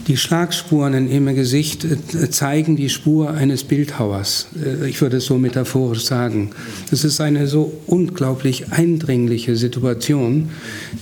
[0.08, 4.48] Die Schlagspuren in ihrem Gesicht äh, zeigen die Spur eines Bildhauers.
[4.60, 6.50] Äh, ich würde es so metaphorisch sagen.
[6.90, 10.50] Es ist eine so unglaublich eindringliche Situation,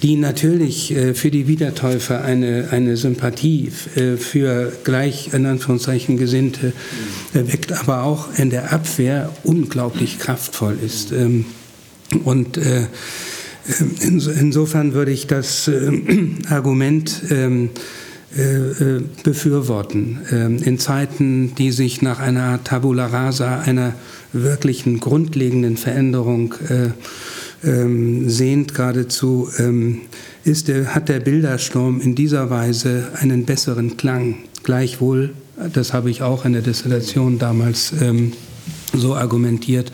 [0.03, 6.75] die natürlich äh, für die Wiedertäufer eine, eine Sympathie äh, für gleich in Anführungszeichen Gesinnte
[7.33, 11.13] äh, weckt, aber auch in der Abwehr unglaublich kraftvoll ist.
[11.13, 11.47] Ähm,
[12.25, 12.87] und äh,
[14.01, 15.91] insofern würde ich das äh,
[16.49, 17.71] Argument ähm,
[18.37, 20.21] äh, befürworten.
[20.31, 23.95] Ähm, in Zeiten, die sich nach einer Tabula rasa, einer
[24.33, 26.55] wirklichen grundlegenden Veränderung
[27.65, 29.51] ähm, sehnt geradezu,
[30.45, 34.37] ist der, hat der Bildersturm in dieser Weise einen besseren Klang.
[34.63, 35.31] Gleichwohl,
[35.73, 37.93] das habe ich auch in der Dissertation damals
[38.95, 39.91] so argumentiert,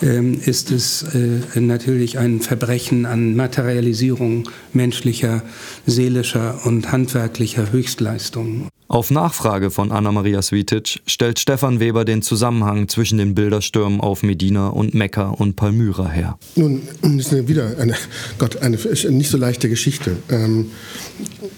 [0.00, 5.42] ist es äh, natürlich ein Verbrechen an Materialisierung menschlicher,
[5.86, 8.68] seelischer und handwerklicher Höchstleistungen.
[8.90, 14.68] Auf Nachfrage von Anna-Maria Svitic stellt Stefan Weber den Zusammenhang zwischen den Bilderstürmen auf Medina
[14.68, 16.38] und Mekka und Palmyra her.
[16.56, 17.94] Nun, das ist wieder eine,
[18.38, 18.78] Gott, eine
[19.10, 20.16] nicht so leichte Geschichte.
[20.30, 20.70] Ähm,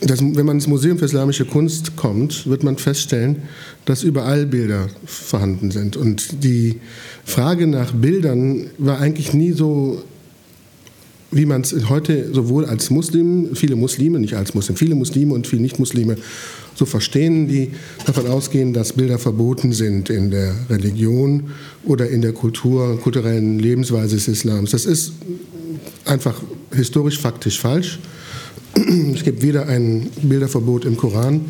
[0.00, 3.42] das, wenn man ins Museum für Islamische Kunst kommt, wird man feststellen,
[3.84, 5.96] dass überall Bilder vorhanden sind.
[5.96, 6.80] Und die
[7.24, 10.02] Frage nach Bildern war eigentlich nie so
[11.30, 15.46] wie man es heute sowohl als Muslim, viele Muslime, nicht als Muslim, viele Muslime und
[15.46, 16.16] viele Nicht-Muslime
[16.74, 17.70] so verstehen, die
[18.06, 21.50] davon ausgehen, dass Bilder verboten sind in der Religion
[21.84, 24.70] oder in der Kultur, kulturellen Lebensweise des Islams.
[24.70, 25.12] Das ist
[26.04, 26.40] einfach
[26.72, 28.00] historisch faktisch falsch.
[29.14, 31.46] Es gibt weder ein Bilderverbot im Koran,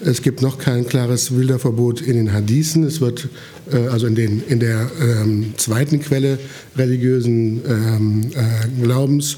[0.00, 2.84] es gibt noch kein klares Bilderverbot in den Hadithen.
[2.84, 3.28] Es wird
[3.72, 6.38] äh, also in, den, in der ähm, zweiten Quelle
[6.76, 9.36] religiösen ähm, äh, Glaubens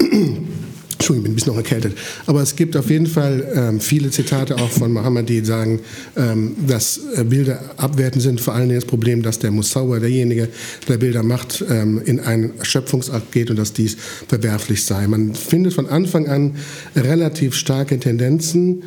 [1.04, 1.98] Entschuldigung, ich bin ein bisschen noch erkältet.
[2.24, 5.80] Aber es gibt auf jeden Fall ähm, viele Zitate auch von Mohammed, die sagen,
[6.16, 8.40] ähm, dass äh, Bilder abwertend sind.
[8.40, 10.48] Vor allem das Problem, dass der Musauer, derjenige,
[10.88, 15.06] der Bilder macht, ähm, in einen Schöpfungsakt geht und dass dies verwerflich sei.
[15.06, 16.56] Man findet von Anfang an
[16.96, 18.82] relativ starke Tendenzen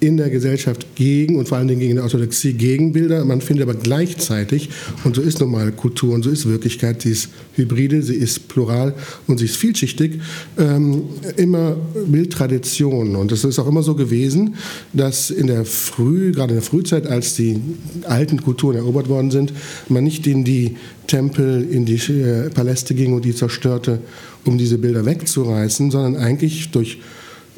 [0.00, 3.24] in der Gesellschaft gegen und vor allen Dingen gegen die Orthodoxie gegen Bilder.
[3.24, 4.70] Man findet aber gleichzeitig,
[5.04, 8.94] und so ist normal Kultur und so ist Wirklichkeit, sie ist hybride, sie ist plural
[9.26, 10.20] und sie ist vielschichtig,
[10.58, 11.02] ähm,
[11.36, 13.14] immer Bildtraditionen.
[13.14, 14.54] Und es ist auch immer so gewesen,
[14.94, 17.60] dass in der Früh, gerade in der Frühzeit, als die
[18.04, 19.52] alten Kulturen erobert worden sind,
[19.88, 20.76] man nicht in die
[21.08, 23.98] Tempel, in die äh, Paläste ging und die zerstörte,
[24.46, 26.98] um diese Bilder wegzureißen, sondern eigentlich durch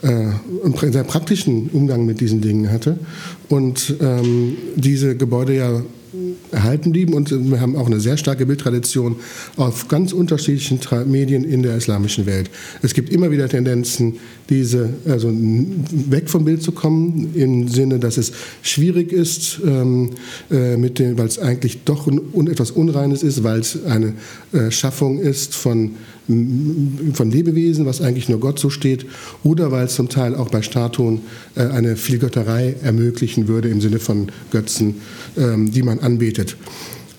[0.03, 2.99] einen sehr praktischen Umgang mit diesen Dingen hatte
[3.49, 5.83] und ähm, diese Gebäude ja
[6.51, 9.17] erhalten blieben und wir haben auch eine sehr starke Bildtradition
[9.57, 12.51] auf ganz unterschiedlichen Medien in der islamischen Welt.
[12.83, 14.17] Es gibt immer wieder Tendenzen,
[14.51, 20.11] diese, also weg vom Bild zu kommen, im Sinne, dass es schwierig ist, ähm,
[20.51, 20.77] äh,
[21.17, 24.15] weil es eigentlich doch un, etwas Unreines ist, weil es eine
[24.53, 25.93] äh, Schaffung ist von
[26.27, 29.07] von Lebewesen, was eigentlich nur Gott so steht,
[29.43, 31.23] oder weil es zum Teil auch bei Statuen
[31.57, 34.97] äh, eine Vielgötterei ermöglichen würde im Sinne von Götzen,
[35.37, 36.57] ähm, die man anbetet.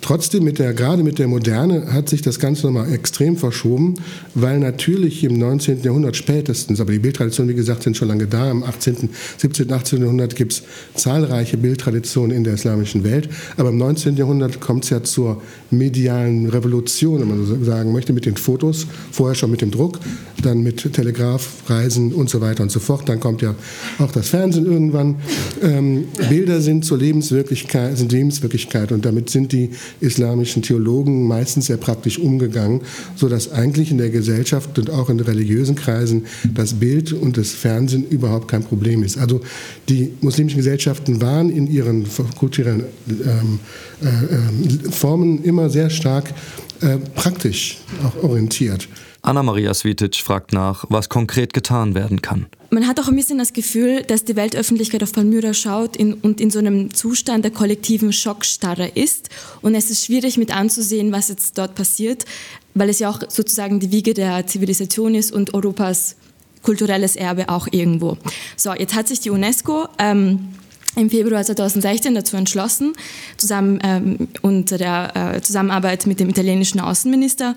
[0.03, 3.95] Trotzdem, mit der, gerade mit der Moderne hat sich das Ganze nochmal extrem verschoben,
[4.35, 5.81] weil natürlich im 19.
[5.81, 10.01] Jahrhundert spätestens, aber die Bildtraditionen, wie gesagt, sind schon lange da, im 18., 17., 18.
[10.01, 10.63] Jahrhundert gibt es
[10.93, 14.17] zahlreiche Bildtraditionen in der islamischen Welt, aber im 19.
[14.17, 18.85] Jahrhundert kommt es ja zur medialen Revolution, wenn man so sagen möchte, mit den Fotos,
[19.09, 20.01] vorher schon mit dem Druck,
[20.41, 23.07] dann mit Telegraph, Reisen und so weiter und so fort.
[23.07, 23.55] Dann kommt ja
[23.99, 25.15] auch das Fernsehen irgendwann.
[25.61, 31.77] Ähm, Bilder sind zur Lebenswirklichkeit, sind Lebenswirklichkeit und damit sind die islamischen Theologen meistens sehr
[31.77, 32.81] praktisch umgegangen,
[33.15, 38.07] sodass eigentlich in der Gesellschaft und auch in religiösen Kreisen das Bild und das Fernsehen
[38.07, 39.17] überhaupt kein Problem ist.
[39.17, 39.41] Also
[39.89, 42.05] die muslimischen Gesellschaften waren in ihren
[42.37, 43.59] kulturellen ähm,
[44.01, 46.33] äh, äh, Formen immer sehr stark
[46.81, 48.87] äh, praktisch auch orientiert.
[49.21, 52.47] Anna-Maria Svitic fragt nach, was konkret getan werden kann.
[52.73, 56.41] Man hat auch ein bisschen das Gefühl, dass die Weltöffentlichkeit auf Palmyra schaut in, und
[56.41, 59.29] in so einem Zustand der kollektiven Schockstarre ist.
[59.61, 62.25] Und es ist schwierig mit anzusehen, was jetzt dort passiert,
[62.73, 66.15] weil es ja auch sozusagen die Wiege der Zivilisation ist und Europas
[66.63, 68.17] kulturelles Erbe auch irgendwo.
[68.57, 70.49] So, jetzt hat sich die UNESCO ähm,
[70.95, 72.93] im Februar 2016 dazu entschlossen,
[73.37, 77.55] zusammen ähm, unter der äh, Zusammenarbeit mit dem italienischen Außenminister,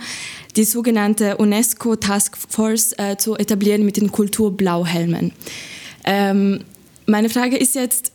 [0.57, 5.32] die sogenannte UNESCO Task Force äh, zu etablieren mit den Kulturblauhelmen.
[6.05, 6.61] Ähm,
[7.07, 8.12] meine Frage ist jetzt,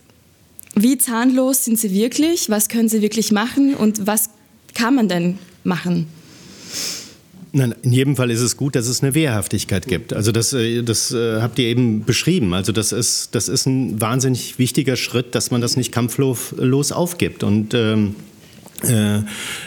[0.74, 2.50] wie zahnlos sind sie wirklich?
[2.50, 4.30] Was können sie wirklich machen und was
[4.74, 6.06] kann man denn machen?
[7.54, 10.14] Nein, in jedem Fall ist es gut, dass es eine Wehrhaftigkeit gibt.
[10.14, 12.54] Also das, äh, das äh, habt ihr eben beschrieben.
[12.54, 17.44] Also das ist, das ist ein wahnsinnig wichtiger Schritt, dass man das nicht kampflos aufgibt.
[17.44, 18.31] Und ähm, äh,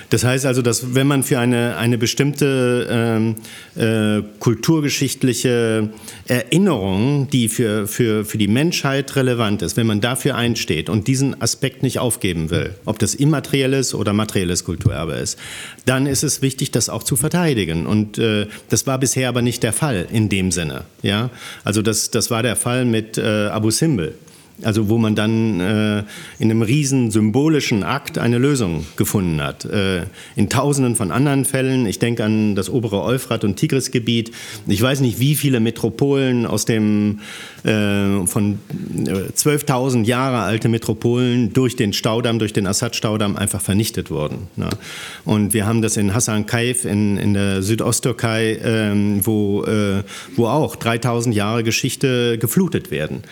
[0.09, 3.35] das heißt also, dass wenn man für eine, eine bestimmte ähm,
[3.75, 5.89] äh, kulturgeschichtliche
[6.27, 11.41] Erinnerung, die für, für, für die Menschheit relevant ist, wenn man dafür einsteht und diesen
[11.41, 15.39] Aspekt nicht aufgeben will, ob das immaterielles oder materielles Kulturerbe ist,
[15.85, 17.85] dann ist es wichtig, das auch zu verteidigen.
[17.85, 20.83] Und äh, das war bisher aber nicht der Fall in dem Sinne.
[21.01, 21.29] Ja?
[21.63, 24.15] Also das, das war der Fall mit äh, Abu Simbel.
[24.63, 26.03] Also wo man dann äh,
[26.39, 29.65] in einem riesen symbolischen Akt eine Lösung gefunden hat.
[29.65, 30.03] Äh,
[30.35, 34.31] in tausenden von anderen Fällen, ich denke an das obere Euphrat- und Tigrisgebiet,
[34.67, 37.19] ich weiß nicht, wie viele Metropolen aus dem
[37.63, 38.59] äh, von
[38.95, 44.47] 12.000 äh, Jahre alte Metropolen durch den Staudamm, durch den Assad-Staudamm einfach vernichtet wurden.
[44.55, 44.69] Ne?
[45.25, 50.03] Und wir haben das in Hassan Kaif in, in der Südosttürkei, ähm, wo, äh,
[50.35, 53.23] wo auch 3.000 Jahre Geschichte geflutet werden.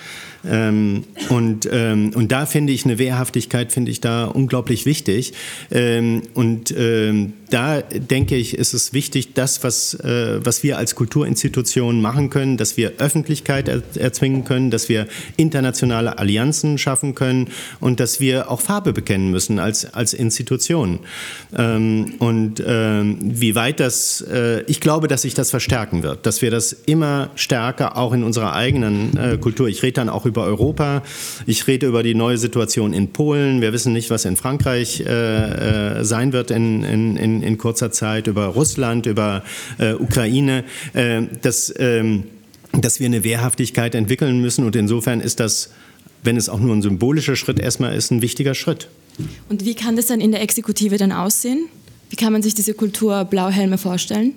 [0.45, 5.33] Ähm, und, ähm, und da finde ich eine Wehrhaftigkeit, finde ich da unglaublich wichtig.
[5.71, 10.95] Ähm, und ähm, da denke ich, ist es wichtig, das, was, äh, was wir als
[10.95, 17.49] Kulturinstitutionen machen können, dass wir Öffentlichkeit er erzwingen können, dass wir internationale Allianzen schaffen können
[17.79, 20.99] und dass wir auch Farbe bekennen müssen als, als Institutionen.
[21.55, 26.41] Ähm, und ähm, wie weit das, äh, ich glaube, dass sich das verstärken wird, dass
[26.41, 30.32] wir das immer stärker auch in unserer eigenen äh, Kultur, ich rede dann auch über
[30.33, 31.03] über Europa.
[31.45, 33.61] Ich rede über die neue Situation in Polen.
[33.61, 38.25] Wir wissen nicht, was in Frankreich äh, äh, sein wird in, in, in, kurzer Zeit,
[38.25, 39.43] über Russland, über
[39.77, 40.63] äh, Ukraine.
[40.93, 42.23] Äh, dass, ähm,
[42.71, 44.65] dass wir eine Wehrhaftigkeit entwickeln müssen.
[44.65, 45.69] Und insofern ist das,
[46.23, 48.87] wenn es auch nur ein symbolischer Schritt erstmal ist, ein wichtiger Schritt.
[49.49, 51.67] Und wie kann das dann in der Exekutive dann aussehen?
[52.09, 54.33] Wie kann man sich diese Kultur Blauhelme vorstellen?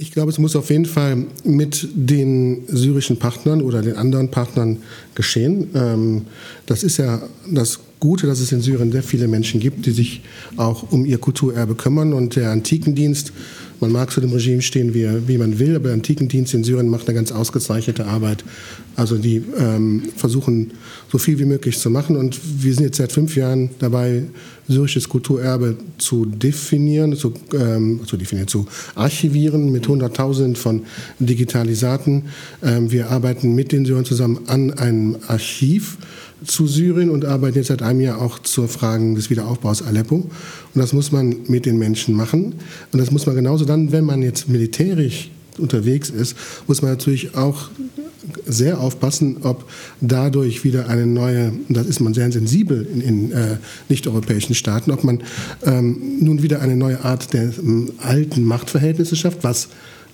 [0.00, 4.78] Ich glaube, es muss auf jeden Fall mit den syrischen Partnern oder den anderen Partnern
[5.16, 5.70] geschehen.
[5.74, 6.22] Ähm,
[6.66, 7.20] das ist ja
[7.50, 10.22] das Gute, dass es in Syrien sehr viele Menschen gibt, die sich
[10.56, 12.12] auch um ihr Kulturerbe kümmern.
[12.12, 13.32] Und der Antikendienst
[13.80, 16.88] man mag zu dem Regime stehen, wie, wie man will, aber der Antikendienst in Syrien
[16.88, 18.44] macht eine ganz ausgezeichnete Arbeit.
[18.96, 20.72] Also die ähm, versuchen
[21.10, 24.24] so viel wie möglich zu machen und wir sind jetzt seit fünf Jahren dabei,
[24.66, 30.82] syrisches Kulturerbe zu definieren, zu, ähm, zu definieren, zu archivieren mit Hunderttausenden von
[31.18, 32.24] Digitalisaten.
[32.62, 35.96] Ähm, wir arbeiten mit den Syrern zusammen an einem Archiv
[36.44, 40.16] zu Syrien und arbeiten jetzt seit einem Jahr auch zur Frage des Wiederaufbaus Aleppo.
[40.16, 40.30] Und
[40.74, 42.54] das muss man mit den Menschen machen.
[42.92, 46.36] Und das muss man genauso dann, wenn man jetzt militärisch unterwegs ist,
[46.66, 47.70] muss man natürlich auch
[48.46, 49.68] sehr aufpassen, ob
[50.00, 53.56] dadurch wieder eine neue, das ist man sehr sensibel in, in äh,
[53.88, 55.22] nicht-europäischen Staaten, ob man
[55.64, 59.68] ähm, nun wieder eine neue Art der ähm, alten Machtverhältnisse schafft, was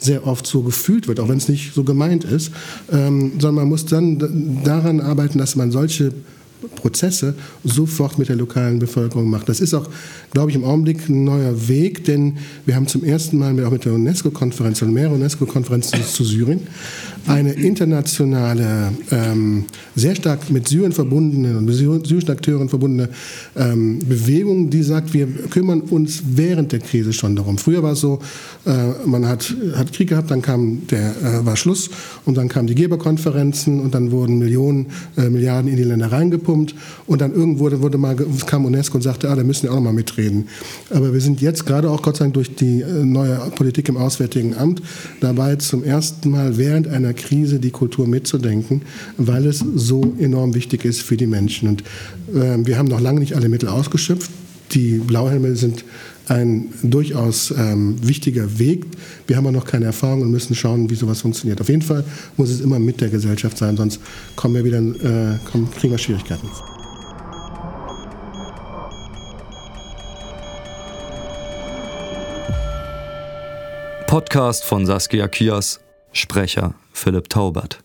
[0.05, 2.52] sehr oft so gefühlt wird, auch wenn es nicht so gemeint ist,
[2.92, 6.12] ähm, sondern man muss dann daran arbeiten, dass man solche
[6.76, 9.48] Prozesse sofort mit der lokalen Bevölkerung macht.
[9.48, 9.88] Das ist auch,
[10.32, 13.84] glaube ich, im Augenblick ein neuer Weg, denn wir haben zum ersten Mal auch mit
[13.84, 16.61] der UNESCO-Konferenz und mehrere UNESCO-Konferenzen zu Syrien
[17.26, 19.64] eine internationale, ähm,
[19.94, 23.08] sehr stark mit Syrien verbundene und syrischen Akteuren verbundene
[23.56, 27.58] ähm, Bewegung, die sagt, wir kümmern uns während der Krise schon darum.
[27.58, 28.20] Früher war es so,
[28.66, 31.90] äh, man hat, hat Krieg gehabt, dann kam der, äh, war Schluss
[32.24, 36.74] und dann kamen die Geberkonferenzen und dann wurden Millionen, äh, Milliarden in die Länder reingepumpt
[37.06, 38.16] und dann irgendwo wurde mal,
[38.46, 40.48] kam UNESCO und sagte, ah, da müssen wir auch noch mal mitreden.
[40.90, 43.96] Aber wir sind jetzt gerade auch Gott sei Dank durch die äh, neue Politik im
[43.96, 44.82] Auswärtigen Amt
[45.20, 48.82] dabei, zum ersten Mal während einer Krise die Kultur mitzudenken,
[49.16, 51.68] weil es so enorm wichtig ist für die Menschen.
[51.68, 51.82] Und
[52.34, 54.30] äh, wir haben noch lange nicht alle Mittel ausgeschöpft.
[54.72, 55.84] Die Blauhelme sind
[56.26, 58.86] ein durchaus ähm, wichtiger Weg.
[59.26, 61.60] Wir haben aber noch keine Erfahrung und müssen schauen, wie sowas funktioniert.
[61.60, 62.02] Auf jeden Fall
[62.36, 64.00] muss es immer mit der Gesellschaft sein, sonst
[64.34, 66.48] kommen wir wieder, äh, kommen, kriegen wir Schwierigkeiten.
[74.06, 75.80] Podcast von Saskia Kias,
[76.14, 77.84] Sprecher Philipp Taubert.